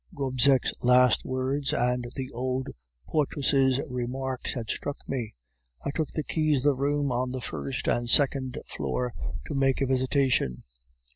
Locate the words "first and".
7.39-8.09